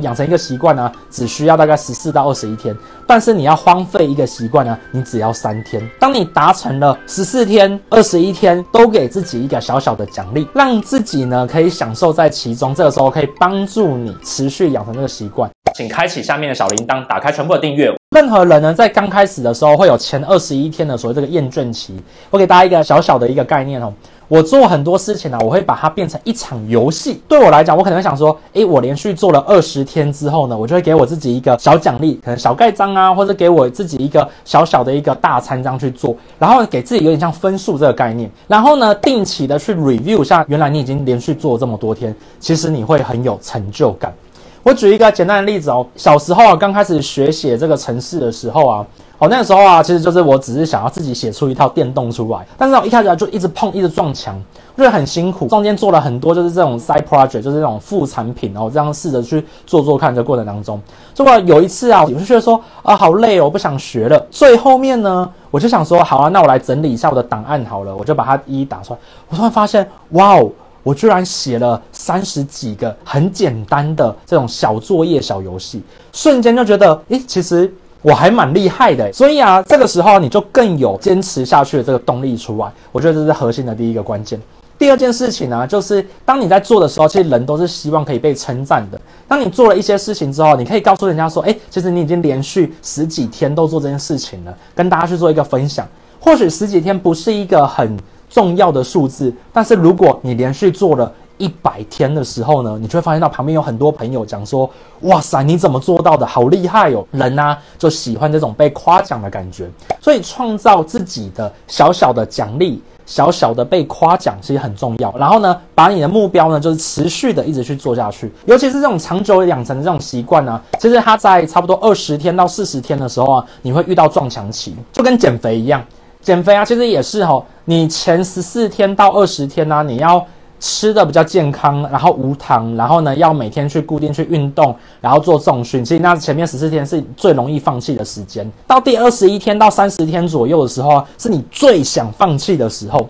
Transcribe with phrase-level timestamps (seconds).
[0.00, 5.82] 养成一个习惯呢，只需要大概十四到二十一天，但是你要荒废一个习惯呢，你只要三天。
[5.98, 12.74] 当你达成了十四天、二十一天，都给自己一个小小的奖励，让自己呢可以享受在其中。
[12.74, 15.50] 这个时候可以帮助你持续养成这个习惯。
[15.74, 17.92] 请开启下面的小铃铛，打开全部的订阅。
[18.14, 21.96] 任何人呢，在刚开始的时候会有前二十一天的所谓这个厌倦期。
[22.28, 23.92] 我给大家一个小小的一个概念哦。
[24.30, 27.20] 我做很多事情呢，我会把它变成一场游戏。
[27.26, 38.30] 对我来讲，我可能会想说，诶，我连续做了二十天之后呢，我就会给我自己一个小奖励，可能小盖章啊，或者给我自己一个小小的一个大餐这样去做，然后给自己有点像分数这个概念。
[38.46, 44.14] 然后呢，定期的去 review 一下，原来你已经连续做了这么多天，其实你会很有成就感。
[44.62, 48.86] 我举一个简单的例子哦，小时候啊，刚开始学写这个程式的时候啊。
[49.18, 54.34] 哦，那个时候啊，其实就是我只是想要自己写出一套电动出来，但是我一开始就一直碰，一直撞墙，
[54.74, 55.46] 我觉得很辛苦。
[55.46, 60.14] 中间做了很多就是这种 side project，就是这种副产品，然后这样试着去做做看。
[60.14, 60.80] 这过程当中，
[61.12, 64.18] 结果有一次啊，我就觉得说啊，好累哦，我不想学了。
[64.30, 68.98] 最后面呢，我就想说，好啊，那我来整理一下我的档案好了，我就把它一一打出来。
[69.28, 70.50] 我突然发现，哇哦，
[70.82, 77.72] 我居然写了三十几个很简单的这种小作业、小游戏，瞬间就觉得，诶，其实。
[78.02, 82.72] 我还蛮厉害的，所以啊，这个时候你就更有坚持下去的这个动力出来。
[82.92, 84.40] 我觉得这是核心的第一个关键。
[84.78, 88.98] 第二件事情呢，就是当你在做的时候，其实人都是希望可以被称赞的。
[89.28, 95.86] 当你做了一些事情之后，你可以告诉人家说：“诶，其实你已经连续十几天都做这件事情了。”跟大家去做一个分享。
[96.18, 97.94] 或许十几天不是一个很
[98.30, 104.70] 重要的数字，但是如果你连续做了，一百天的时候呢，你就会发现到旁边有很多朋友讲说
[105.02, 106.26] ：“哇塞，你怎么做到的？
[106.26, 109.66] 好厉害哦！”人呢、就喜欢这种被夸奖的感觉，
[110.02, 115.10] 所以创造自己的小小的奖励、小小的被夸奖其实很重要。
[115.16, 125.82] 然后呢，把你的目标呢就是持续的一直去做下去，尤其是这种长久养成的这种习惯呢，其实它在差不多二十天到四十天的时候啊，你会遇到撞墙期，就跟减肥一样。
[126.22, 130.26] 减肥啊，其实也是哦，你前十四天到二十天呢、你要。
[130.62, 135.82] 吃的比较健康，然后无糖，然后呢，要每天去固定去运动，然后做重训。
[135.82, 143.08] 其实那前面十四天是最容易放弃的时间，到第二十一天到三十天左右的时候啊，是你最想放弃的时候。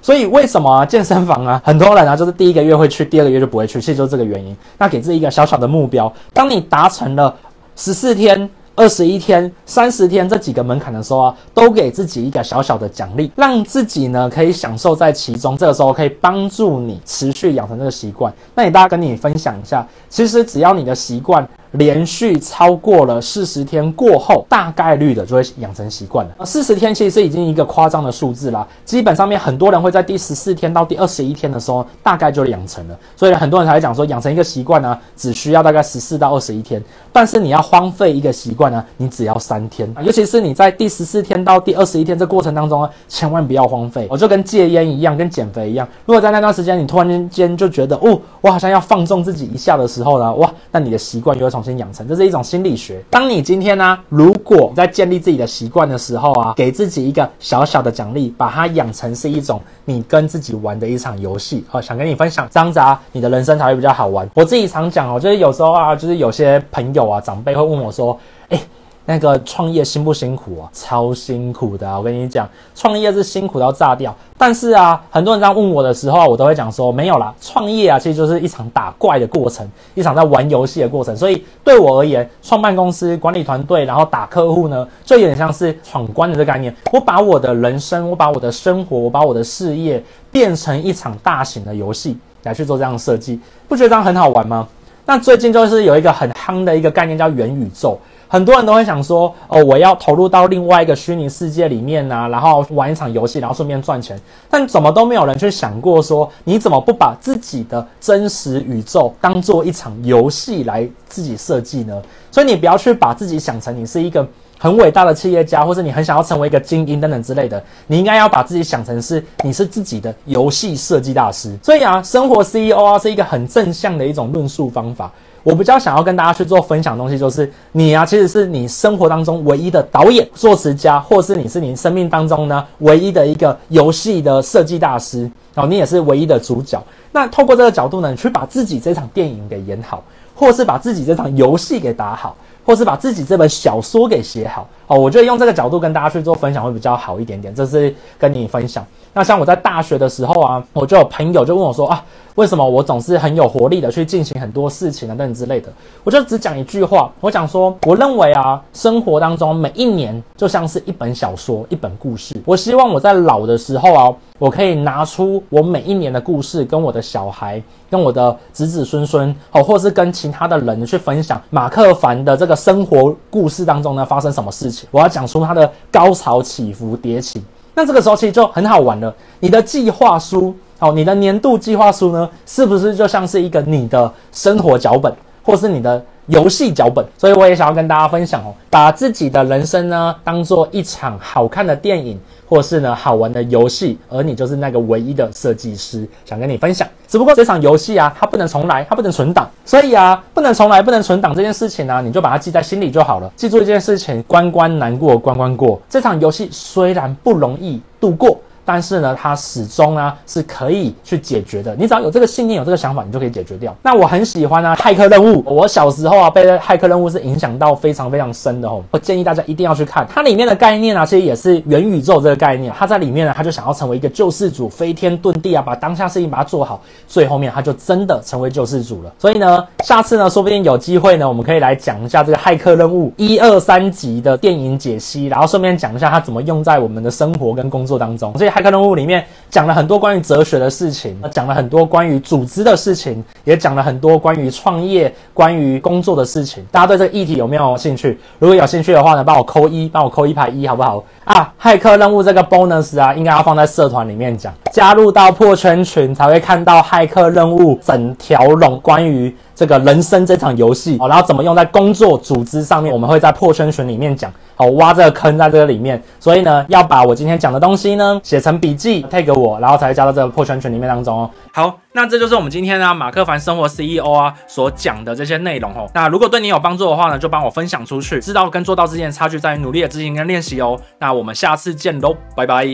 [0.00, 4.56] 所以为什么，健身房啊，很多人啊，就是第一个月会去，第二个月就不会去，其实就是这个原因。
[4.78, 7.34] 那给自己一个小小的目标，当你达成了
[7.76, 8.48] 十四天。
[8.76, 15.56] 二十一天、三十天这几个门槛的时候啊，都给自己一个小小的奖励，让自己呢可以享受在其中。
[15.56, 18.32] 这个时候可以帮助你持续养成这个习惯。
[18.54, 21.48] 那你大家跟你分享一下，其实只要你的习惯。
[21.72, 26.44] 连续超过了四十天过后，大概率的就会养成习惯了。
[26.44, 32.98] 四十天其实是已经一个夸张的数字啦，基本上面很多人会在第十四天到第二十一天的时候，大概就养成了。
[33.16, 36.82] 所以很多人才会讲说，养成一个习惯呢，只需要大概十四到二十一天。
[37.12, 39.92] 但是你要荒废一个习惯呢，你只要三天。
[40.02, 44.06] 尤其是你在第十四天到第二十一天这过程当中呢，千万不要荒废。
[44.10, 45.86] 我就跟戒烟一样，跟减肥一样。
[46.04, 53.02] 如果在那段时间你突然间就觉得，哦，我好像要放纵自己一下的时候呢，哇，那你的习惯就会重新养成，这是一种心理学。
[53.08, 61.64] 当你今天呢、如果在建立自己的习惯的时候啊，给自己一个小小的奖励，把它养成是一种你跟自己玩的一场游戏。
[61.66, 64.28] 好，想跟你分享，这样子啊，你的人生才会比较好玩。
[64.34, 68.18] 我自己常讲哦，就是有时候啊，就是有些朋友啊，长辈会问我说，
[68.50, 68.60] 诶。
[69.08, 70.68] 那个创业辛不辛苦啊？
[70.72, 71.96] 超辛苦的啊！
[71.96, 74.14] 我跟你讲，创业是辛苦到炸掉。
[74.36, 77.32] 但是啊，很多人在问我的时候，我都会讲说没有啦。
[77.40, 80.80] 创业啊，其实就是一场打怪的过程，一场在玩游戏。
[80.80, 81.16] 的过程。
[81.16, 86.74] 所以对我而言，创办公司、管理团队，然后打客户呢，就有点像是闯关的这个概念。
[86.92, 92.18] 我把我的人生，我把我的生活，我把我的事业变成一场大型的游戏。
[92.42, 94.68] 来去做这样的设计，不觉得这样很好玩吗？
[95.04, 97.98] 那最近就是有一个很夯的一个概念叫元宇宙。
[98.28, 104.20] 很多人都会想说，哦，我要投入到另外一个虚拟世界里面啊，然后玩一场游戏，然后顺便赚钱。
[104.50, 112.02] 但怎么都没有人去想过说，你怎么不把自己的真实宇宙当做一场游戏来自己设计呢？
[112.30, 114.26] 所以你不要去把自己想成你是一个
[114.58, 117.62] 很伟大的企业家，或者你很想要成为一个精英等等之类的。
[117.86, 121.56] 你应该要把自己想成是你是自己的游戏设计大师。
[121.62, 125.12] 所以啊，生活 CEO 啊是一个很正向的一种论述方法。
[125.46, 135.20] 我比较想要跟大家去做分享的东西，就是你啊，其实是你生活当中唯一的导演、作词家，或是你是你生命当中呢唯一的一个游戏的设计大师，
[135.54, 136.82] 然后你也是唯一的主角。
[137.12, 140.02] 那透过这个角度呢，你去把自己这场电影给演好，
[140.34, 142.34] 或是把自己这场游戏给打好，
[142.66, 144.68] 或是把自己这本小说给写好。
[144.88, 147.54] 哦，我觉得用这个角度跟大家去做分享会比较好一点点。
[147.54, 148.84] 这是跟你分享。
[149.12, 152.04] 那像我在大学的时候啊，我就有朋友就问我说啊，
[152.34, 155.72] 为什么我总是很有活力的去进行很多事情啊等等之类的？
[156.04, 162.40] 我就只讲一句话，我讲说，我认为啊，生活当中每一年就像是一本小说，一本故事。
[162.44, 167.60] 我希望我在老的时候啊，我可以拿出我每一年的故事，跟我的小孩，
[167.90, 174.88] 跟我的子子孙孙，哦，或是跟其他的人去分享马克凡的这个生活故事当中呢，发生什么事情。
[174.90, 177.42] 我要讲出它的高潮起伏迭起。
[177.74, 179.14] 那这个时候其实就很好玩了。
[179.38, 185.14] 你的计划书，哦，你的年度计划书呢，是不是就像是一个你的生活脚本，
[185.44, 187.04] 或是你的游戏脚本？
[187.18, 192.18] 所以我也想要跟大家分享哦，把自己的人生呢，当做一场好看的电影。
[192.48, 196.86] 或是呢，好玩的游戏，而你就是那个唯一的设计师，想跟你分享。
[197.08, 203.28] 只不过这场游戏啊，它不能重来，它不能存档，所以啊，不能重来，不能存档这件事情呢、你就把它记在心里就好了。
[203.34, 205.82] 记住一件事情，关关难过关关过。
[205.90, 208.38] 这场游戏虽然不容易度过。
[208.66, 211.74] 但是呢，它始终呢是可以去解决的。
[211.76, 213.74] 你只要有这个信念，有这个想法，你就可以解决掉。
[213.80, 215.42] 那我很喜欢啊，骇客任务。
[215.46, 218.82] 我小时候啊，被骇客任务是影响到非常非常深的哦。
[218.90, 222.72] 我建议大家一定要去看它里面的概念啊，其实也是元宇宙这个概念。
[222.76, 226.82] 他在里面呢，他就想要成为一个救世主，飞天遁地啊，把当下事情把它做好。
[227.06, 229.12] 最后面他就真的成为救世主了。
[229.18, 238.36] 所以呢，下次呢，说不定有机会呢，我们可以来讲一下这个骇客任务一二三集的电影解析，然后顺便讲一下它怎么用在我们的生活跟工作当中。
[238.36, 239.22] 所以骇客任务里面。
[239.48, 246.66] 讲了很多关于哲学的事情，讲了很多关于组织的事情，也讲了很多关于创业、关于工作的事情。
[246.70, 248.18] 大家对这个议题有没有兴趣？
[248.40, 251.02] 如果有兴趣的话呢，帮我扣一，帮我扣一排一，好不好？
[251.24, 259.34] 啊，骇客任务这个 bonus 啊，应该要放在社团里面讲，加入到破圈群才会看到骇客任务整条龙关于。
[259.54, 271.30] 这个人生这场游戏，好，然后怎么用在工作组织上面，我们会在破圈群里面讲，好，挖这个坑在这个里面，所以呢，要把我今天讲的东西呢写成笔记，tag 我，然后才会加到这个破圈群里面当中哦。
[271.54, 275.88] 好，那这就是我们今天呢马克凡生活 CEO 啊所讲的这些内容哦。
[275.94, 278.20] 那如果对你有帮助的话呢，就帮我分享出去。
[278.20, 280.78] 知道跟做到之间的差距在于努力的执行跟练习哦。
[280.98, 282.66] 那我们下次见喽，拜拜。